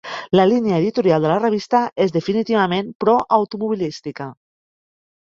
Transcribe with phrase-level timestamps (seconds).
[0.37, 4.29] La línia editorial de la revista és definitivament pro-automobilística.